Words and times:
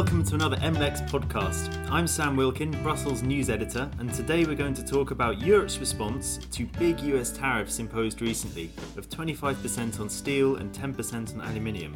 welcome 0.00 0.24
to 0.24 0.34
another 0.34 0.56
MLEX 0.56 1.06
podcast. 1.10 1.76
I'm 1.90 2.06
Sam 2.06 2.34
Wilkin, 2.34 2.70
Brussels 2.82 3.22
news 3.22 3.50
editor, 3.50 3.90
and 3.98 4.10
today 4.14 4.46
we're 4.46 4.54
going 4.54 4.72
to 4.72 4.82
talk 4.82 5.10
about 5.10 5.42
Europe's 5.42 5.76
response 5.76 6.38
to 6.52 6.64
big 6.78 6.98
US 7.00 7.30
tariffs 7.32 7.80
imposed 7.80 8.22
recently 8.22 8.70
of 8.96 9.10
25% 9.10 10.00
on 10.00 10.08
steel 10.08 10.56
and 10.56 10.72
10% 10.72 11.34
on 11.34 11.42
aluminium. 11.42 11.94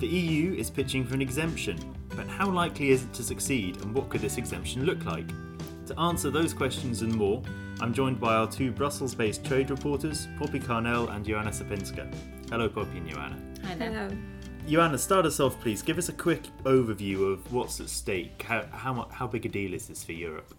The 0.00 0.06
EU 0.06 0.54
is 0.54 0.70
pitching 0.70 1.04
for 1.04 1.12
an 1.12 1.20
exemption, 1.20 1.78
but 2.16 2.26
how 2.26 2.48
likely 2.48 2.88
is 2.88 3.04
it 3.04 3.12
to 3.12 3.22
succeed 3.22 3.82
and 3.82 3.94
what 3.94 4.08
could 4.08 4.22
this 4.22 4.38
exemption 4.38 4.86
look 4.86 5.04
like? 5.04 5.28
To 5.88 6.00
answer 6.00 6.30
those 6.30 6.54
questions 6.54 7.02
and 7.02 7.14
more, 7.14 7.42
I'm 7.82 7.92
joined 7.92 8.18
by 8.18 8.34
our 8.34 8.50
two 8.50 8.72
Brussels 8.72 9.14
based 9.14 9.44
trade 9.44 9.68
reporters, 9.68 10.26
Poppy 10.38 10.58
Carnell 10.58 11.14
and 11.14 11.22
Joanna 11.22 11.50
Sopinska. 11.50 12.10
Hello, 12.48 12.66
Poppy 12.70 12.96
and 12.96 13.10
Joanna. 13.10 13.36
Hi 13.66 13.74
there. 13.74 13.92
Hello. 13.92 14.35
Joanna, 14.68 14.98
start 14.98 15.26
us 15.26 15.38
off, 15.38 15.60
please. 15.60 15.80
Give 15.80 15.96
us 15.96 16.08
a 16.08 16.12
quick 16.12 16.42
overview 16.64 17.32
of 17.32 17.52
what's 17.52 17.78
at 17.78 17.88
stake. 17.88 18.42
How, 18.42 18.64
how, 18.72 19.08
how 19.12 19.28
big 19.28 19.46
a 19.46 19.48
deal 19.48 19.72
is 19.72 19.86
this 19.86 20.02
for 20.02 20.10
Europe? 20.10 20.52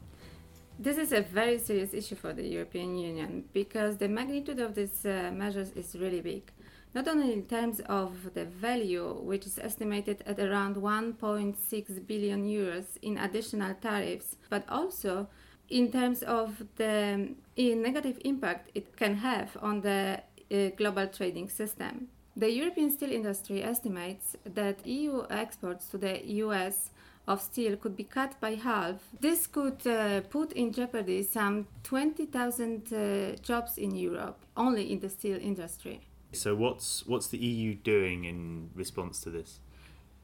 This 0.80 0.98
is 0.98 1.12
a 1.12 1.20
very 1.20 1.58
serious 1.58 1.94
issue 1.94 2.16
for 2.16 2.32
the 2.32 2.48
European 2.48 2.98
Union 2.98 3.44
because 3.52 3.98
the 3.98 4.08
magnitude 4.08 4.62
of 4.62 4.76
these 4.76 5.06
uh, 5.06 5.32
measures 5.34 5.72
is 5.72 5.94
really 6.00 6.22
big. 6.22 6.54
Not 6.96 7.10
only 7.10 7.34
in 7.34 7.44
terms 7.48 7.82
of 7.82 8.34
the 8.34 8.46
value, 8.46 9.14
which 9.24 9.46
is 9.46 9.60
estimated 9.60 10.24
at 10.26 10.40
around 10.40 10.78
1.6 10.78 12.08
billion 12.08 12.46
euros 12.46 12.86
in 13.02 13.18
additional 13.18 13.74
tariffs, 13.74 14.38
but 14.50 14.64
also 14.70 15.28
in 15.68 15.92
terms 15.92 16.24
of 16.24 16.64
the 16.78 17.36
negative 17.58 18.18
impact 18.24 18.72
it 18.74 18.96
can 18.96 19.16
have 19.16 19.58
on 19.62 19.82
the 19.82 20.21
uh, 20.49 20.70
global 20.77 21.08
trading 21.08 21.49
system. 21.49 22.08
The 22.38 22.52
European 22.52 22.91
steel 22.91 23.12
industry 23.12 23.63
estimates 23.63 24.35
that 24.46 24.85
EU 24.85 25.26
exports 25.32 25.90
to 25.90 25.98
the 25.98 26.24
US 26.43 26.91
of 27.27 27.41
steel 27.41 27.76
could 27.77 27.96
be 27.96 28.04
cut 28.04 28.40
by 28.40 28.54
half. 28.54 28.96
This 29.20 29.48
could 29.48 29.88
uh, 29.88 30.21
put 30.21 30.52
in 30.52 30.71
jeopardy 30.71 31.24
some 31.24 31.65
20,000 31.82 32.93
uh, 32.93 33.35
jobs 33.41 33.80
in 33.80 33.96
Europe, 33.96 34.38
only 34.55 34.91
in 34.91 34.99
the 34.99 35.10
steel 35.10 35.40
industry. 35.41 36.02
So, 36.32 36.54
what's, 36.54 37.08
what's 37.08 37.26
the 37.30 37.40
EU 37.40 37.74
doing 37.74 38.26
in 38.26 38.70
response 38.76 39.20
to 39.21 39.32
this? 39.32 39.60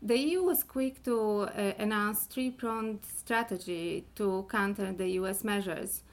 The 0.03 0.19
EU 0.19 0.43
was 0.43 0.63
quick 0.63 1.01
to 1.05 1.47
uh, 1.47 1.73
announce 1.79 2.25
three-pronged 2.25 2.99
strategy 3.05 4.05
to 4.17 4.45
counter 4.51 4.91
the 4.91 5.07
US 5.21 5.43
measures. 5.43 6.03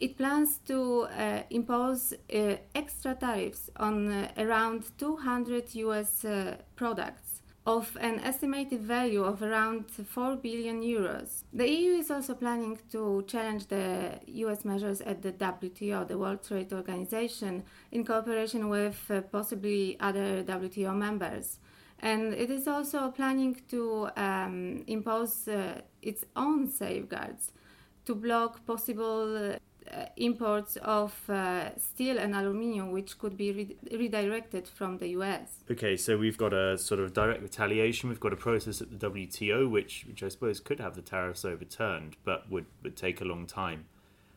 It 0.00 0.16
plans 0.16 0.58
to 0.66 1.02
uh, 1.02 1.42
impose 1.50 2.12
uh, 2.12 2.56
extra 2.74 3.14
tariffs 3.16 3.68
on 3.76 4.12
uh, 4.12 4.28
around 4.38 4.96
200 4.96 5.74
US 5.74 6.24
uh, 6.24 6.56
products 6.76 7.42
of 7.66 7.98
an 8.00 8.20
estimated 8.20 8.80
value 8.80 9.24
of 9.24 9.42
around 9.42 9.90
4 9.90 10.36
billion 10.36 10.82
euros. 10.82 11.42
The 11.52 11.68
EU 11.68 11.98
is 11.98 12.10
also 12.10 12.34
planning 12.34 12.78
to 12.92 13.24
challenge 13.26 13.66
the 13.66 14.20
US 14.26 14.64
measures 14.64 15.00
at 15.02 15.20
the 15.20 15.32
WTO, 15.32 16.06
the 16.06 16.16
World 16.16 16.42
Trade 16.42 16.72
Organization, 16.72 17.64
in 17.92 18.04
cooperation 18.04 18.68
with 18.68 19.04
uh, 19.10 19.20
possibly 19.20 19.98
other 20.00 20.44
WTO 20.44 20.96
members. 20.96 21.58
And 21.98 22.32
it 22.32 22.50
is 22.50 22.68
also 22.68 23.10
planning 23.10 23.60
to 23.68 24.08
um, 24.16 24.84
impose 24.86 25.48
uh, 25.48 25.80
its 26.00 26.24
own 26.36 26.70
safeguards 26.70 27.52
to 28.06 28.14
block 28.14 28.64
possible 28.64 29.56
imports 30.16 30.76
of 30.82 31.12
uh, 31.28 31.76
steel 31.78 32.18
and 32.18 32.34
aluminium, 32.34 32.90
which 32.90 33.18
could 33.18 33.36
be 33.36 33.52
re- 33.52 33.98
redirected 33.98 34.68
from 34.68 34.98
the 34.98 35.08
US. 35.08 35.64
Okay, 35.70 35.96
so 35.96 36.16
we've 36.16 36.38
got 36.38 36.52
a 36.52 36.78
sort 36.78 37.00
of 37.00 37.12
direct 37.12 37.42
retaliation. 37.42 38.08
We've 38.08 38.20
got 38.20 38.32
a 38.32 38.36
process 38.36 38.80
at 38.80 38.90
the 38.90 39.10
WTO, 39.10 39.70
which, 39.70 40.04
which 40.08 40.22
I 40.22 40.28
suppose 40.28 40.60
could 40.60 40.80
have 40.80 40.94
the 40.94 41.02
tariffs 41.02 41.44
overturned, 41.44 42.16
but 42.24 42.50
would, 42.50 42.66
would 42.82 42.96
take 42.96 43.20
a 43.20 43.24
long 43.24 43.46
time. 43.46 43.86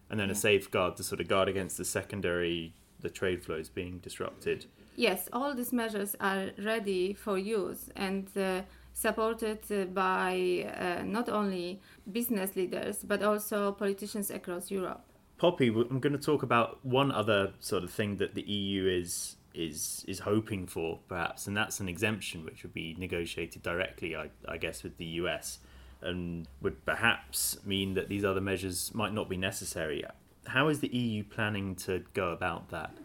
And 0.09 0.19
then 0.19 0.29
a 0.29 0.35
safeguard 0.35 0.97
to 0.97 1.03
sort 1.03 1.21
of 1.21 1.27
guard 1.27 1.47
against 1.47 1.77
the 1.77 1.85
secondary, 1.85 2.73
the 2.99 3.09
trade 3.09 3.43
flows 3.43 3.69
being 3.69 3.99
disrupted. 3.99 4.65
Yes, 4.95 5.29
all 5.31 5.53
these 5.55 5.71
measures 5.71 6.15
are 6.19 6.51
ready 6.57 7.13
for 7.13 7.37
use 7.37 7.89
and 7.95 8.27
uh, 8.37 8.61
supported 8.93 9.59
uh, 9.71 9.85
by 9.85 10.67
uh, 10.77 11.03
not 11.03 11.29
only 11.29 11.79
business 12.11 12.55
leaders 12.55 12.97
but 13.03 13.23
also 13.23 13.71
politicians 13.71 14.29
across 14.29 14.69
Europe. 14.69 15.05
Poppy, 15.41 15.69
I'm 15.69 15.99
going 15.99 16.13
to 16.13 16.19
talk 16.19 16.43
about 16.43 16.77
one 16.85 17.11
other 17.11 17.53
sort 17.59 17.83
of 17.83 17.89
thing 17.89 18.17
that 18.17 18.35
the 18.35 18.43
EU 18.43 18.87
is 18.87 19.37
is 19.55 20.05
is 20.07 20.19
hoping 20.19 20.67
for, 20.67 20.99
perhaps, 21.09 21.47
and 21.47 21.57
that's 21.57 21.79
an 21.79 21.89
exemption 21.89 22.45
which 22.45 22.61
would 22.61 22.75
be 22.75 22.95
negotiated 22.99 23.63
directly, 23.63 24.15
I, 24.15 24.29
I 24.47 24.57
guess, 24.57 24.83
with 24.83 24.97
the 24.97 25.05
US, 25.05 25.57
and 25.99 26.47
would 26.61 26.85
perhaps 26.85 27.57
mean 27.65 27.95
that 27.95 28.07
these 28.07 28.23
other 28.23 28.39
measures 28.39 28.91
might 28.93 29.13
not 29.15 29.29
be 29.29 29.35
necessary. 29.35 30.05
How 30.45 30.67
is 30.67 30.79
the 30.79 30.95
EU 30.95 31.23
planning 31.23 31.73
to 31.87 32.03
go 32.13 32.29
about 32.29 32.69
that? 32.69 32.95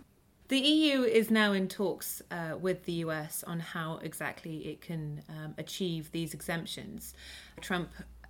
The 0.49 0.59
EU 0.59 1.05
is 1.05 1.31
now 1.31 1.55
in 1.55 1.69
talks 1.69 2.21
uh, 2.31 2.57
with 2.61 2.85
the 2.85 2.93
US 3.07 3.45
on 3.45 3.61
how 3.61 3.97
exactly 4.03 4.59
it 4.69 4.83
can 4.83 5.23
um, 5.31 5.55
achieve 5.57 6.13
these 6.13 6.35
exemptions. 6.35 7.15
Trump 7.63 7.89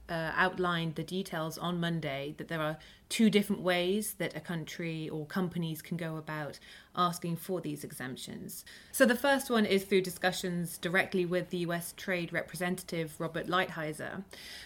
uh, 0.09 0.33
outlined 0.37 0.95
the 0.95 1.03
details 1.03 1.59
on 1.59 1.81
Monday 1.81 2.35
that 2.39 2.49
there 2.49 2.61
are 2.61 2.79
two 3.09 3.31
different 3.31 3.63
ways 3.63 4.15
that 4.15 4.37
a 4.37 4.41
country 4.41 5.09
or 5.09 5.27
companies 5.27 5.81
can 5.81 5.97
go 5.97 6.17
about 6.17 6.59
asking 6.97 7.37
for 7.37 7.61
these 7.61 7.85
exemptions. 7.85 8.65
So 8.91 9.05
the 9.05 9.15
first 9.15 9.51
one 9.51 9.65
is 9.65 9.85
through 9.85 10.01
discussions 10.01 10.79
directly 10.79 11.25
with 11.25 11.51
the 11.51 11.59
US 11.59 11.95
Trade 11.97 12.33
Representative 12.33 13.15
Robert 13.19 13.47
Lighthizer. 13.47 14.25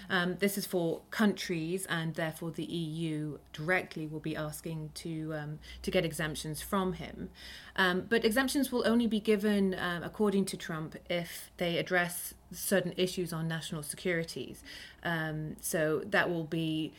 Um, 0.09 0.37
this 0.39 0.57
is 0.57 0.65
for 0.65 1.01
countries, 1.11 1.87
and 1.87 2.15
therefore 2.15 2.51
the 2.51 2.65
EU 2.65 3.39
directly 3.53 4.07
will 4.07 4.21
be 4.21 4.37
asking 4.37 4.91
to 4.95 5.35
um, 5.35 5.59
to 5.83 5.91
get 5.91 6.05
exemptions 6.05 6.63
from 6.63 6.95
him. 6.95 7.31
Um, 7.77 8.07
but 8.09 8.25
exemptions 8.25 8.73
will 8.73 8.87
only 8.87 9.07
be 9.07 9.21
given, 9.21 9.75
um, 9.79 10.03
according 10.03 10.47
to 10.47 10.57
Trump, 10.57 10.97
if 11.09 11.51
they 11.57 11.77
address 11.79 12.35
certain 12.53 12.95
issues 12.97 13.33
on 13.33 13.49
national 13.49 13.83
securities. 13.83 14.63
Um, 15.03 15.57
so 15.61 16.03
that 16.07 16.29
will 16.31 16.45
be 16.45 16.93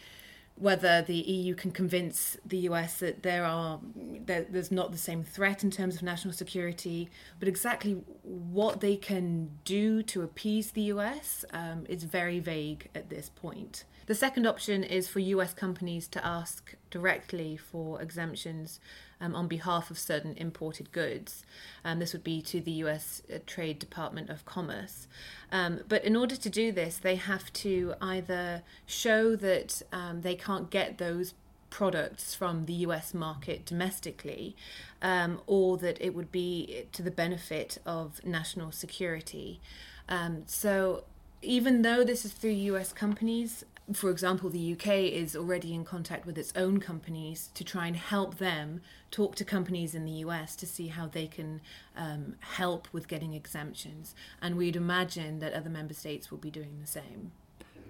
whether 0.62 1.02
the 1.02 1.16
EU 1.16 1.56
can 1.56 1.72
convince 1.72 2.38
the 2.46 2.60
US 2.70 3.00
that 3.00 3.24
there 3.24 3.44
are 3.44 3.80
that 4.28 4.54
there's 4.54 4.72
not 4.72 4.92
the 4.92 4.98
same 4.98 5.24
threat 5.24 5.64
in 5.64 5.72
terms 5.72 5.96
of 5.96 6.04
national 6.04 6.36
security, 6.36 7.10
but 7.40 7.48
exactly 7.48 7.94
what 8.22 8.80
they 8.80 8.96
can 8.96 9.50
do 9.66 10.04
to 10.04 10.22
appease 10.22 10.72
the 10.72 10.84
US 10.94 11.44
um, 11.52 11.86
is 11.90 12.04
very 12.04 12.40
vague 12.40 12.90
at 12.94 13.10
this 13.10 13.28
point. 13.30 13.86
The 14.06 14.14
second 14.14 14.46
option 14.46 14.84
is 14.84 15.08
for 15.08 15.20
US 15.20 15.56
companies 15.56 16.08
to 16.10 16.24
ask 16.24 16.76
directly 16.92 17.58
for 17.58 18.00
exemptions 18.00 18.80
um, 19.22 19.36
on 19.36 19.48
behalf 19.48 19.90
of 19.92 19.98
certain 19.98 20.34
imported 20.36 20.92
goods. 20.92 21.46
Um, 21.86 22.00
this 22.00 22.12
would 22.12 22.24
be 22.24 22.42
to 22.42 22.60
the 22.60 22.72
US 22.84 23.22
uh, 23.34 23.38
Trade 23.46 23.80
Department 23.80 24.30
of 24.30 24.44
Commerce. 24.46 25.08
Um, 25.52 25.82
but 25.88 26.04
in 26.04 26.16
order 26.16 26.36
to 26.36 26.50
do 26.50 26.72
this, 26.72 26.98
they 26.98 27.16
have 27.16 27.54
to 27.54 27.94
either 28.02 28.64
show 28.86 29.36
that 29.36 29.82
um, 29.94 30.22
they 30.22 30.36
can't 30.36 30.70
get 30.70 30.98
those 30.98 31.36
products 31.70 32.36
from 32.36 32.66
the 32.66 32.74
US 32.74 33.14
market 33.14 33.66
domestically, 33.66 34.56
um, 35.02 35.40
or 35.48 35.78
that 35.78 35.98
it 36.02 36.14
would 36.14 36.32
be 36.32 36.86
to 36.92 37.02
the 37.02 37.12
benefit 37.12 37.78
of 37.86 38.24
national 38.26 38.72
security. 38.72 39.62
Um, 40.10 40.44
so 40.48 41.06
even 41.42 41.82
though 41.82 42.04
this 42.04 42.26
is 42.26 42.34
through 42.34 42.52
US 42.52 42.92
companies, 42.92 43.64
for 43.94 44.10
example, 44.10 44.50
the 44.50 44.74
UK 44.74 44.88
is 44.88 45.36
already 45.36 45.74
in 45.74 45.84
contact 45.84 46.26
with 46.26 46.38
its 46.38 46.54
own 46.56 46.80
companies 46.80 47.50
to 47.56 47.64
try 47.64 47.88
and 47.88 47.96
help 47.96 48.38
them 48.38 48.82
talk 49.10 49.36
to 49.36 49.46
companies 49.46 49.94
in 49.94 50.06
the 50.06 50.12
US 50.12 50.56
to 50.58 50.66
see 50.66 50.88
how 50.88 51.08
they 51.08 51.28
can 51.28 51.62
um, 51.96 52.36
help 52.40 52.88
with 52.92 53.08
getting 53.08 53.34
exemptions. 53.34 54.16
And 54.42 54.56
we'd 54.56 54.76
imagine 54.76 55.40
that 55.40 55.54
other 55.54 55.70
member 55.70 55.94
states 55.94 56.32
will 56.32 56.38
be 56.38 56.52
doing 56.52 56.78
the 56.80 56.88
same. 56.88 57.32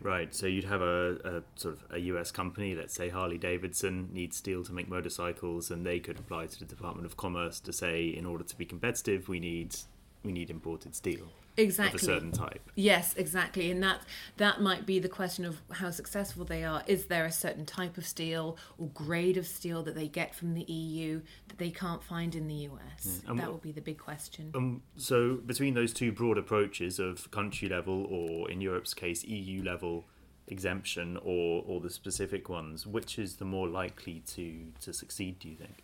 Right, 0.02 0.34
so 0.34 0.48
you'd 0.48 0.64
have 0.64 0.82
a, 0.82 1.12
a 1.24 1.60
sort 1.60 1.76
of 1.76 1.84
a 1.92 2.00
US 2.00 2.32
company, 2.32 2.74
let's 2.74 2.96
say 2.96 3.10
Harley 3.10 3.38
Davidson, 3.38 4.10
needs 4.12 4.38
steel 4.38 4.64
to 4.64 4.74
make 4.74 4.90
motorcycles, 4.90 5.70
and 5.70 5.86
they 5.86 6.00
could 6.00 6.18
apply 6.18 6.48
to 6.48 6.60
the 6.60 6.66
Department 6.66 7.06
of 7.06 7.18
Commerce 7.18 7.60
to 7.60 7.72
say, 7.72 8.08
in 8.08 8.26
order 8.26 8.44
to 8.44 8.58
be 8.58 8.66
competitive, 8.66 9.30
we 9.30 9.40
need 9.40 9.76
we 10.24 10.32
need 10.32 10.50
imported 10.50 10.96
steel 10.96 11.28
Exactly. 11.62 11.98
of 11.98 12.02
a 12.02 12.06
certain 12.06 12.32
type. 12.32 12.62
Yes, 12.76 13.14
exactly, 13.16 13.72
and 13.72 13.82
that 13.84 14.02
that 14.38 14.62
might 14.62 14.86
be 14.86 15.00
the 15.00 15.10
question 15.10 15.46
of 15.46 15.62
how 15.72 15.92
successful 15.92 16.46
they 16.46 16.64
are. 16.64 16.84
Is 16.88 17.06
there 17.06 17.26
a 17.26 17.32
certain 17.32 17.66
type 17.66 17.98
of 17.98 18.06
steel 18.06 18.58
or 18.78 18.88
grade 18.88 19.38
of 19.38 19.48
steel 19.48 19.84
that 19.84 19.96
they 19.96 20.08
get 20.08 20.34
from 20.36 20.54
the 20.54 20.64
EU 20.64 21.22
that 21.48 21.58
they 21.58 21.70
can't 21.70 22.04
find 22.04 22.36
in 22.36 22.48
the 22.48 22.56
US? 22.70 23.22
and 23.28 23.40
that 23.40 23.46
what- 23.46 23.52
will 23.52 23.60
be 23.60 23.72
the 23.72 23.82
big 23.82 23.98
question. 23.98 24.52
Um, 24.56 24.82
so 24.96 25.36
between 25.36 25.74
those 25.74 25.94
two 25.94 26.12
broad 26.12 26.38
approaches 26.38 27.00
of 27.00 27.30
country 27.32 27.70
level, 27.70 28.06
or 28.06 28.50
in 28.50 28.62
Europe's 28.62 28.94
case, 28.94 29.24
EU 29.24 29.64
level 29.64 30.06
exemption, 30.48 31.18
or 31.18 31.64
or 31.66 31.80
the 31.80 31.90
specific 31.90 32.50
ones, 32.50 32.86
which 32.86 33.18
is 33.20 33.36
the 33.36 33.46
more 33.46 33.68
likely 33.68 34.22
to 34.28 34.72
to 34.82 34.92
succeed? 34.94 35.40
Do 35.40 35.50
you 35.50 35.56
think? 35.56 35.84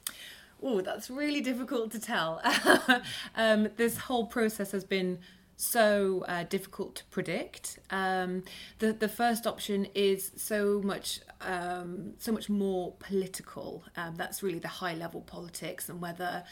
Oh, 0.61 0.81
that's 0.81 1.09
really 1.11 1.41
difficult 1.41 1.91
to 1.91 1.99
tell. 1.99 2.41
um, 3.35 3.69
this 3.77 3.97
whole 3.97 4.25
process 4.25 4.71
has 4.71 4.83
been 4.83 5.19
so 5.59 6.23
uh, 6.27 6.43
difficult 6.43 6.95
to 6.95 7.05
predict. 7.05 7.79
Um, 7.89 8.43
the 8.77 8.93
the 8.93 9.09
first 9.09 9.47
option 9.47 9.87
is 9.95 10.31
so 10.37 10.81
much 10.83 11.19
um, 11.41 12.13
so 12.19 12.31
much 12.31 12.47
more 12.47 12.93
political. 12.99 13.83
Um, 13.95 14.15
that's 14.15 14.43
really 14.43 14.59
the 14.59 14.67
high 14.67 14.93
level 14.93 15.21
politics 15.21 15.89
and 15.89 15.99
whether 15.99 16.43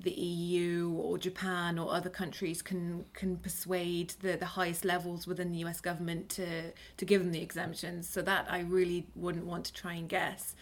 the 0.00 0.10
EU 0.10 0.94
or 0.98 1.18
Japan 1.18 1.78
or 1.78 1.92
other 1.92 2.08
countries 2.08 2.62
can 2.62 3.04
can 3.12 3.36
persuade 3.36 4.14
the, 4.22 4.36
the 4.36 4.46
highest 4.46 4.86
levels 4.86 5.26
within 5.26 5.52
the 5.52 5.58
US 5.58 5.82
government 5.82 6.30
to 6.30 6.72
to 6.96 7.04
give 7.04 7.22
them 7.22 7.32
the 7.32 7.42
exemptions. 7.42 8.08
So 8.08 8.22
that 8.22 8.46
I 8.48 8.60
really 8.60 9.06
wouldn't 9.14 9.44
want 9.44 9.66
to 9.66 9.74
try 9.74 9.92
and 9.92 10.08
guess. 10.08 10.54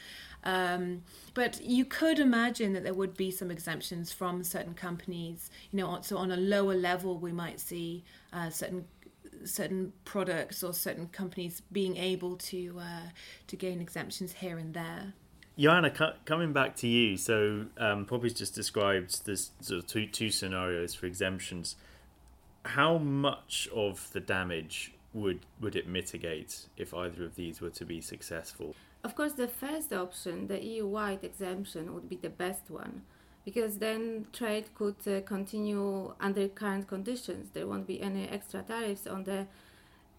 Um, 0.45 1.03
but 1.35 1.63
you 1.63 1.85
could 1.85 2.19
imagine 2.19 2.73
that 2.73 2.83
there 2.83 2.95
would 2.95 3.17
be 3.17 3.31
some 3.31 3.51
exemptions 3.51 4.13
from 4.13 4.43
certain 4.43 4.75
companies. 4.75 5.51
You 5.71 5.79
know, 5.79 5.99
so 6.03 6.17
on 6.19 6.31
a 6.33 6.37
lower 6.37 6.75
level, 6.75 7.19
we 7.19 7.33
might 7.33 7.61
see 7.61 8.05
uh, 8.33 8.51
certain 8.51 8.87
certain 9.45 9.93
products 10.05 10.63
or 10.63 10.73
certain 10.73 11.09
companies 11.09 11.63
being 11.73 11.97
able 11.97 12.37
to 12.37 12.79
uh, 12.81 13.09
to 13.47 13.57
gain 13.57 13.81
exemptions 13.81 14.33
here 14.33 14.59
and 14.59 14.75
there. 14.75 15.15
Joanna, 15.59 16.17
coming 16.25 16.53
back 16.53 16.77
to 16.77 16.89
you, 16.89 17.17
so 17.17 17.67
um, 17.77 18.07
Poppy's 18.07 18.33
just 18.33 18.55
described 18.55 19.27
this 19.27 19.51
sort 19.61 19.81
of 19.81 19.87
two 19.87 20.07
two 20.07 20.31
scenarios 20.31 20.95
for 20.95 21.07
exemptions. 21.07 21.77
How 22.65 22.99
much 22.99 23.69
of 23.75 24.11
the 24.13 24.21
damage 24.21 24.93
would 25.13 25.41
would 25.61 25.77
it 25.77 25.87
mitigate 25.87 26.67
if 26.77 26.95
either 26.95 27.25
of 27.25 27.35
these 27.35 27.61
were 27.61 27.71
to 27.71 27.85
be 27.85 28.01
successful? 28.01 28.75
Of 29.05 29.17
course, 29.17 29.33
the 29.33 29.49
first 29.49 29.93
option, 29.93 30.47
the 30.47 30.63
EU-wide 30.63 31.25
exemption, 31.25 31.93
would 31.95 32.09
be 32.09 32.17
the 32.17 32.31
best 32.31 32.71
one 32.71 33.03
because 33.45 33.79
then 33.79 34.27
trade 34.33 34.67
could 34.77 34.97
uh, 35.09 35.21
continue 35.23 36.15
under 36.21 36.47
current 36.47 36.87
conditions. 36.87 37.51
There 37.53 37.67
won't 37.67 37.89
be 37.89 38.01
any 38.01 38.29
extra 38.29 38.63
tariffs 38.63 39.09
on 39.09 39.25
the 39.25 39.47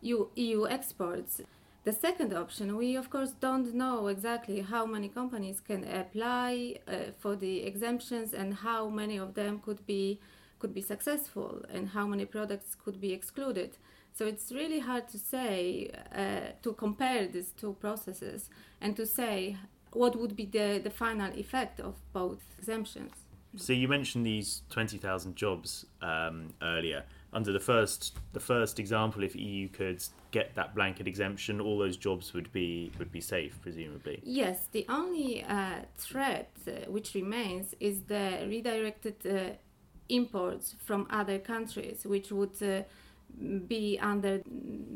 EU, 0.02 0.28
EU 0.36 0.68
exports. 0.68 1.40
The 1.86 1.94
second 1.94 2.34
option, 2.34 2.76
we 2.76 2.98
of 2.98 3.10
course 3.10 3.32
don't 3.32 3.74
know 3.74 4.08
exactly 4.08 4.62
how 4.62 4.86
many 4.86 5.08
companies 5.08 5.62
can 5.66 5.84
apply 5.86 6.80
uh, 6.88 7.12
for 7.20 7.36
the 7.38 7.64
exemptions 7.64 8.34
and 8.34 8.54
how 8.54 8.90
many 8.90 9.18
of 9.18 9.34
them 9.34 9.60
could 9.60 9.86
be 9.86 10.20
could 10.64 10.74
be 10.74 10.82
successful 10.96 11.62
and 11.74 11.90
how 11.90 12.08
many 12.08 12.24
products 12.24 12.74
could 12.74 13.02
be 13.02 13.12
excluded. 13.12 13.72
So 14.14 14.26
it's 14.26 14.50
really 14.50 14.80
hard 14.80 15.10
to 15.10 15.18
say, 15.18 15.92
uh, 16.16 16.54
to 16.62 16.72
compare 16.86 17.28
these 17.28 17.52
two 17.62 17.74
processes 17.82 18.50
and 18.80 18.96
to 18.96 19.06
say 19.06 19.58
what 19.92 20.16
would 20.16 20.38
be 20.38 20.46
the, 20.46 20.80
the 20.82 20.90
final 20.90 21.32
effect 21.38 21.82
of 21.82 21.96
both 22.14 22.42
exemptions. 22.58 23.12
So 23.58 23.74
you 23.74 23.90
mentioned 23.90 24.26
these 24.26 24.62
20,000 24.70 25.36
jobs 25.36 25.86
um, 26.02 26.54
earlier. 26.62 27.04
Under 27.34 27.52
the 27.52 27.60
first 27.60 28.18
the 28.32 28.40
first 28.40 28.80
example, 28.80 29.24
if 29.24 29.36
EU 29.36 29.68
could 29.68 30.02
get 30.32 30.56
that 30.56 30.76
blanket 30.76 31.08
exemption, 31.08 31.60
all 31.60 31.78
those 31.78 31.98
jobs 31.98 32.34
would 32.36 32.50
be 32.52 32.92
would 33.00 33.12
be 33.12 33.22
safe, 33.22 33.54
presumably. 33.62 34.22
Yes, 34.24 34.68
the 34.72 34.86
only 34.88 35.44
uh, 35.44 35.80
threat 35.98 36.52
uh, 36.68 36.72
which 36.96 37.16
remains 37.16 37.74
is 37.80 37.96
the 38.04 38.46
redirected 38.48 39.16
uh, 39.26 39.56
imports 40.10 40.76
from 40.86 41.08
other 41.10 41.40
countries, 41.40 42.06
which 42.06 42.32
would 42.32 42.62
uh, 42.62 42.84
be 43.68 43.98
under 44.02 44.42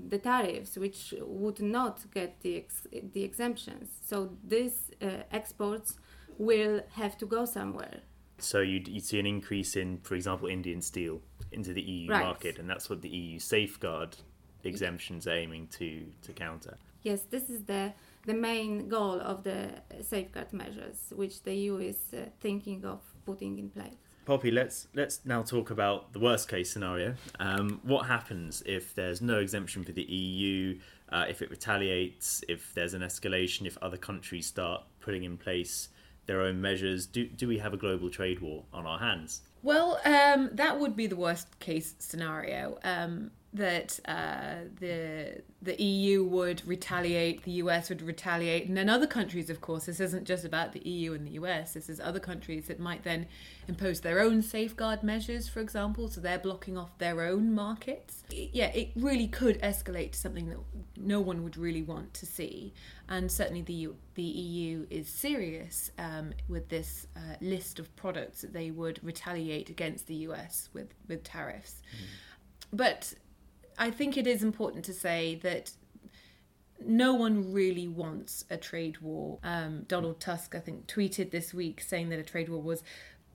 the 0.10 0.18
tariffs, 0.18 0.78
which 0.78 1.14
would 1.22 1.62
not 1.62 2.00
get 2.14 2.42
the 2.42 2.58
ex- 2.58 2.88
the 3.14 3.24
exemptions. 3.24 3.90
So 4.06 4.38
these 4.44 4.92
uh, 5.02 5.24
exports 5.32 5.98
will 6.38 6.82
have 6.92 7.18
to 7.18 7.26
go 7.26 7.46
somewhere. 7.46 8.02
So 8.40 8.62
you'd, 8.62 8.88
you'd 8.88 9.04
see 9.04 9.20
an 9.20 9.26
increase 9.26 9.76
in, 9.76 9.98
for 10.04 10.14
example, 10.14 10.48
Indian 10.48 10.82
steel 10.82 11.22
into 11.52 11.74
the 11.74 11.82
EU 11.82 12.12
right. 12.12 12.24
market, 12.24 12.60
and 12.60 12.70
that's 12.70 12.90
what 12.90 13.02
the 13.02 13.10
EU 13.10 13.40
safeguard 13.40 14.16
exemptions 14.64 15.28
aiming 15.28 15.68
to 15.68 16.06
to 16.22 16.34
counter. 16.34 16.78
Yes, 17.04 17.22
this 17.30 17.50
is 17.50 17.64
the 17.64 17.94
the 18.26 18.34
main 18.34 18.90
goal 18.90 19.20
of 19.22 19.44
the 19.44 19.70
safeguard 20.02 20.52
measures, 20.54 21.14
which 21.16 21.44
the 21.44 21.54
EU 21.54 21.78
is 21.78 21.98
uh, 22.14 22.18
thinking 22.40 22.86
of 22.86 23.02
putting 23.26 23.58
in 23.58 23.70
place. 23.70 24.07
Poppy, 24.28 24.52
let's 24.52 24.90
let's 24.94 25.22
now 25.24 25.42
talk 25.42 25.70
about 25.70 26.12
the 26.12 26.20
worst 26.20 26.50
case 26.50 26.70
scenario. 26.70 27.16
Um, 27.40 27.80
what 27.84 28.08
happens 28.08 28.62
if 28.66 28.94
there's 28.94 29.22
no 29.22 29.40
exemption 29.40 29.86
for 29.86 29.94
the 29.94 30.04
EU? 30.04 30.78
Uh, 31.10 31.24
if 31.30 31.42
it 31.42 31.50
retaliates? 31.50 32.44
If 32.50 32.74
there's 32.74 32.94
an 32.94 33.04
escalation? 33.04 33.66
If 33.66 33.78
other 33.78 33.96
countries 33.96 34.46
start 34.46 34.84
putting 35.00 35.24
in 35.24 35.38
place 35.38 35.88
their 36.26 36.42
own 36.42 36.60
measures? 36.60 37.06
Do 37.06 37.26
do 37.26 37.48
we 37.48 37.58
have 37.60 37.74
a 37.74 37.78
global 37.78 38.10
trade 38.10 38.42
war 38.42 38.66
on 38.74 38.86
our 38.86 39.00
hands? 39.00 39.44
Well, 39.64 40.02
um, 40.04 40.50
that 40.52 40.78
would 40.78 40.98
be 40.98 41.08
the 41.08 41.16
worst 41.16 41.58
case 41.60 41.96
scenario. 42.00 42.80
Um, 42.84 43.32
that 43.58 44.00
uh, 44.06 44.68
the 44.80 45.42
the 45.62 45.82
EU 45.82 46.24
would 46.24 46.66
retaliate, 46.68 47.44
the 47.44 47.52
US 47.64 47.90
would 47.90 48.02
retaliate, 48.02 48.68
and 48.68 48.78
then 48.78 48.90
other 48.90 49.08
countries, 49.08 49.50
of 49.50 49.60
course. 49.60 49.86
This 49.86 50.00
isn't 50.00 50.26
just 50.26 50.46
about 50.46 50.74
the 50.74 50.88
EU 50.88 51.14
and 51.14 51.26
the 51.26 51.32
US. 51.32 51.74
This 51.74 51.90
is 51.90 52.00
other 52.00 52.20
countries 52.20 52.68
that 52.68 52.80
might 52.80 53.04
then 53.04 53.28
impose 53.68 54.02
their 54.02 54.20
own 54.20 54.42
safeguard 54.42 55.04
measures, 55.04 55.50
for 55.50 55.60
example, 55.60 56.08
so 56.08 56.22
they're 56.22 56.40
blocking 56.40 56.78
off 56.78 56.98
their 57.00 57.22
own 57.22 57.54
markets. 57.54 58.24
Yeah, 58.32 58.68
it 58.68 58.92
really 58.96 59.28
could 59.28 59.62
escalate 59.62 60.12
to 60.12 60.18
something 60.18 60.50
that 60.50 60.60
no 60.96 61.20
one 61.20 61.44
would 61.44 61.58
really 61.58 61.84
want 61.84 62.14
to 62.16 62.26
see, 62.26 62.74
and 63.10 63.32
certainly 63.32 63.62
the 63.62 63.90
the 64.16 64.24
EU 64.24 64.86
is 64.90 65.08
serious 65.08 65.92
um, 65.98 66.34
with 66.48 66.70
this 66.70 67.08
uh, 67.16 67.36
list 67.42 67.80
of 67.80 67.94
products 67.96 68.42
that 68.42 68.54
they 68.54 68.72
would 68.72 69.04
retaliate 69.04 69.70
against 69.70 70.08
the 70.08 70.16
US 70.28 70.70
with 70.74 70.94
with 71.08 71.24
tariffs. 71.24 71.82
Mm. 71.94 72.06
But 72.74 73.14
I 73.78 73.92
think 73.92 74.18
it 74.18 74.28
is 74.28 74.44
important 74.44 74.86
to 74.86 74.94
say 74.94 75.36
that 75.44 75.72
no 76.86 77.14
one 77.14 77.52
really 77.54 77.88
wants 77.88 78.46
a 78.50 78.58
trade 78.58 79.00
war. 79.00 79.40
Um, 79.44 79.84
Donald 79.88 80.20
Tusk, 80.20 80.56
I 80.56 80.60
think, 80.60 80.88
tweeted 80.88 81.32
this 81.32 81.54
week 81.54 81.82
saying 81.82 82.10
that 82.10 82.20
a 82.20 82.24
trade 82.24 82.50
war 82.50 82.62
was 82.62 82.84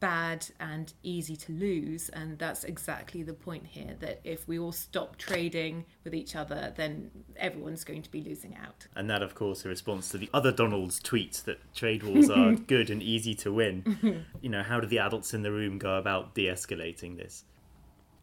bad 0.02 0.44
and 0.58 0.92
easy 1.04 1.36
to 1.36 1.52
lose. 1.52 2.08
And 2.08 2.36
that's 2.36 2.64
exactly 2.64 3.22
the 3.22 3.34
point 3.34 3.64
here 3.68 3.94
that 4.00 4.20
if 4.24 4.48
we 4.48 4.58
all 4.58 4.72
stop 4.72 5.16
trading 5.16 5.84
with 6.02 6.12
each 6.12 6.34
other, 6.34 6.72
then 6.76 7.10
everyone's 7.36 7.84
going 7.84 8.02
to 8.02 8.10
be 8.10 8.20
losing 8.20 8.56
out. 8.56 8.88
And 8.96 9.08
that, 9.08 9.22
of 9.22 9.36
course, 9.36 9.64
a 9.64 9.68
response 9.68 10.08
to 10.08 10.18
the 10.18 10.28
other 10.34 10.50
Donald's 10.50 11.00
tweets 11.00 11.44
that 11.44 11.58
trade 11.72 12.02
wars 12.02 12.28
are 12.28 12.54
good 12.66 12.90
and 12.90 13.00
easy 13.00 13.34
to 13.36 13.52
win. 13.52 14.26
you 14.40 14.48
know, 14.48 14.64
how 14.64 14.80
do 14.80 14.88
the 14.88 14.98
adults 14.98 15.34
in 15.34 15.42
the 15.42 15.52
room 15.52 15.78
go 15.78 15.96
about 15.96 16.34
de 16.34 16.46
escalating 16.46 17.16
this? 17.16 17.44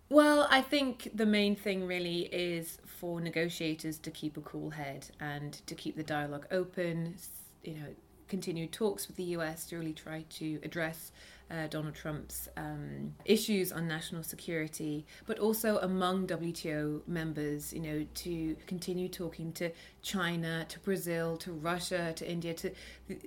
Well, 0.10 0.48
I 0.50 0.62
think 0.62 1.12
the 1.14 1.28
main 1.28 1.56
thing 1.56 1.86
really 1.86 2.22
is 2.22 2.80
for 2.86 3.22
negotiators 3.22 4.00
to 4.00 4.10
keep 4.10 4.38
a 4.38 4.42
cool 4.42 4.72
head 4.72 5.06
and 5.20 5.54
to 5.68 5.76
keep 5.76 5.96
the 5.96 6.04
dialogue 6.04 6.48
open, 6.50 7.16
you 7.64 7.76
know, 7.76 7.88
continue 8.28 8.66
talks 8.68 9.08
with 9.08 9.18
the 9.18 9.24
US 9.36 9.66
to 9.68 9.78
really 9.78 9.94
try 9.94 10.26
to 10.30 10.60
address 10.64 11.12
uh, 11.52 11.68
Donald 11.68 11.96
Trump's 11.96 12.48
um, 12.58 13.14
issues 13.26 13.72
on 13.72 13.88
national 13.88 14.24
security, 14.24 15.06
but 15.26 15.40
also 15.40 15.78
among 15.80 16.28
WTO 16.28 17.08
members, 17.08 17.74
you 17.74 17.80
know, 17.80 18.06
to 18.16 18.56
continue 18.68 19.10
talking 19.10 19.52
to 19.54 19.72
China, 20.02 20.66
to 20.70 20.80
Brazil, 20.80 21.38
to 21.38 21.52
Russia, 21.52 22.14
to 22.16 22.30
India, 22.30 22.54
to, 22.56 22.72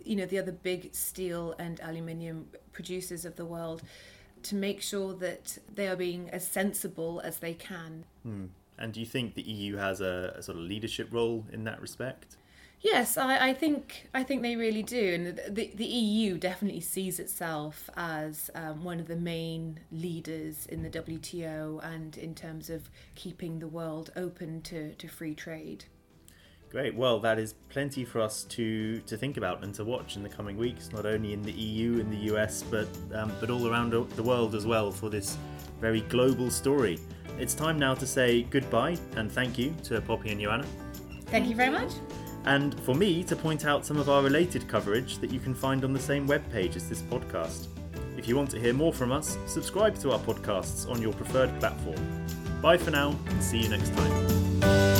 you 0.05 0.17
know, 0.17 0.27
the 0.27 0.39
other 0.39 0.53
big 0.53 0.95
steel 0.95 1.55
and 1.59 1.81
aluminium 1.81 2.47
producers 2.73 3.25
of 3.25 3.37
the 3.37 3.45
world 3.45 3.83
to 4.45 4.55
make 4.55 4.83
sure 4.83 5.15
that 5.15 5.59
they 5.73 5.89
are 5.89 5.97
being 5.97 6.31
as 6.31 6.47
sensible 6.47 7.21
as 7.25 7.39
they 7.39 7.55
can. 7.55 8.05
Hmm. 8.23 8.47
And 8.79 8.93
do 8.93 9.01
you 9.01 9.07
think 9.07 9.35
the 9.35 9.43
EU 9.43 9.77
has 9.77 10.01
a, 10.01 10.35
a, 10.37 10.43
sort 10.43 10.59
of 10.59 10.65
leadership 10.65 11.09
role 11.11 11.47
in 11.53 11.65
that 11.65 11.81
respect? 11.81 12.37
Yes, 12.81 13.17
I, 13.17 13.51
I 13.51 13.55
think 13.55 14.09
I 14.13 14.25
think 14.25 14.43
they 14.43 14.57
really 14.57 14.83
do, 14.83 15.15
and 15.15 15.27
the, 15.27 15.51
the, 15.51 15.71
the 15.73 15.85
EU 15.85 16.37
definitely 16.37 16.81
sees 16.81 17.21
itself 17.21 17.89
as 17.97 18.51
um, 18.57 18.83
one 18.83 18.99
of 18.99 19.07
the 19.07 19.15
main 19.15 19.79
leaders 19.93 20.67
in 20.67 20.83
the 20.83 20.91
WTO 20.91 21.81
and 21.85 22.19
in 22.19 22.35
terms 22.35 22.69
of 22.69 22.91
keeping 23.15 23.61
the 23.61 23.69
world 23.69 24.11
open 24.17 24.63
to, 24.63 24.95
to 24.95 25.07
free 25.07 25.35
trade. 25.35 25.85
Great. 26.73 26.95
Well, 26.95 27.21
that 27.21 27.39
is 27.39 27.53
plenty 27.69 28.03
for 28.03 28.23
us 28.23 28.45
to, 28.45 29.01
to 29.01 29.15
think 29.19 29.37
about 29.37 29.63
and 29.63 29.75
to 29.75 29.85
watch 29.85 30.17
in 30.17 30.23
the 30.23 30.29
coming 30.31 30.57
weeks, 30.57 30.91
not 30.91 31.05
only 31.05 31.35
in 31.35 31.43
the 31.43 31.53
EU 31.53 32.01
and 32.01 32.11
the 32.11 32.35
US, 32.35 32.63
but 32.63 32.89
um, 33.15 33.31
but 33.41 33.51
all 33.51 33.69
around 33.69 33.91
the 33.91 34.23
world 34.23 34.55
as 34.55 34.65
well 34.65 34.91
for 34.91 35.11
this 35.11 35.37
very 35.83 36.01
global 36.01 36.51
story. 36.51 36.99
It's 37.39 37.53
time 37.53 37.79
now 37.79 37.95
to 37.95 38.07
say 38.07 38.45
goodbye 38.45 38.97
and 39.17 39.31
thank 39.31 39.59
you 39.59 39.75
to 39.85 40.01
Poppy 40.01 40.31
and 40.31 40.41
Joanna. 40.41 40.65
Thank 41.27 41.47
you 41.47 41.55
very 41.55 41.69
much. 41.69 41.93
And 42.47 42.81
for 42.81 42.95
me 42.95 43.23
to 43.25 43.37
point 43.37 43.67
out 43.67 43.85
some 43.85 43.99
of 43.99 44.09
our 44.09 44.23
related 44.23 44.67
coverage 44.67 45.19
that 45.19 45.31
you 45.31 45.41
can 45.41 45.55
find 45.55 45.85
on 45.85 45.93
the 45.93 46.01
same 46.01 46.27
webpage 46.27 46.75
as 46.75 46.89
this 46.89 47.03
podcast. 47.03 47.67
If 48.17 48.27
you 48.27 48.35
want 48.35 48.51
to 48.53 48.59
hear 48.59 48.73
more 48.73 48.95
from 48.95 49.13
us, 49.13 49.37
subscribe 49.45 49.99
to 49.99 50.13
our 50.13 50.19
podcasts 50.21 50.91
on 50.91 51.03
your 51.03 51.13
preferred 51.13 51.51
platform. 51.61 52.01
Bye 52.63 52.79
for 52.79 52.93
now 52.93 53.15
and 53.29 53.45
see 53.45 53.59
you 53.59 53.69
next 53.69 53.95
time. 53.95 54.92